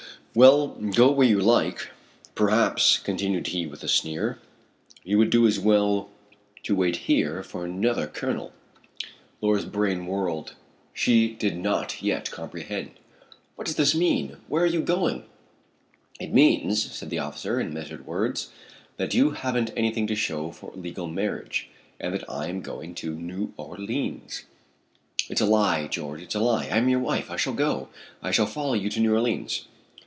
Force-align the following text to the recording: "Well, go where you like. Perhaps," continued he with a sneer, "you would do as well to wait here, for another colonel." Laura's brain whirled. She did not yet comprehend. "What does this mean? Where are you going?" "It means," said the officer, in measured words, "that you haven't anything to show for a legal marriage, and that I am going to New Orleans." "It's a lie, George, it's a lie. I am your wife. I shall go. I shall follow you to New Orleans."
"Well, 0.33 0.69
go 0.77 1.11
where 1.11 1.27
you 1.27 1.41
like. 1.41 1.89
Perhaps," 2.35 2.99
continued 2.99 3.47
he 3.47 3.67
with 3.67 3.83
a 3.83 3.89
sneer, 3.89 4.39
"you 5.03 5.17
would 5.17 5.29
do 5.29 5.45
as 5.45 5.59
well 5.59 6.09
to 6.63 6.73
wait 6.73 6.95
here, 7.11 7.43
for 7.43 7.65
another 7.65 8.07
colonel." 8.07 8.53
Laura's 9.41 9.65
brain 9.65 10.05
whirled. 10.07 10.55
She 10.93 11.33
did 11.33 11.57
not 11.57 12.01
yet 12.01 12.31
comprehend. 12.31 12.91
"What 13.57 13.67
does 13.67 13.75
this 13.75 13.93
mean? 13.93 14.37
Where 14.47 14.63
are 14.63 14.67
you 14.67 14.79
going?" 14.79 15.25
"It 16.17 16.31
means," 16.33 16.81
said 16.95 17.09
the 17.09 17.19
officer, 17.19 17.59
in 17.59 17.73
measured 17.73 18.07
words, 18.07 18.51
"that 18.95 19.13
you 19.13 19.31
haven't 19.31 19.73
anything 19.75 20.07
to 20.07 20.15
show 20.15 20.51
for 20.51 20.71
a 20.71 20.77
legal 20.77 21.07
marriage, 21.07 21.67
and 21.99 22.13
that 22.13 22.23
I 22.29 22.47
am 22.47 22.61
going 22.61 22.95
to 22.95 23.13
New 23.13 23.51
Orleans." 23.57 24.43
"It's 25.27 25.41
a 25.41 25.45
lie, 25.45 25.87
George, 25.87 26.21
it's 26.21 26.35
a 26.35 26.39
lie. 26.39 26.67
I 26.69 26.77
am 26.77 26.87
your 26.87 27.01
wife. 27.01 27.29
I 27.29 27.35
shall 27.35 27.51
go. 27.53 27.89
I 28.23 28.31
shall 28.31 28.47
follow 28.47 28.75
you 28.75 28.87
to 28.91 29.01
New 29.01 29.13
Orleans." 29.13 29.67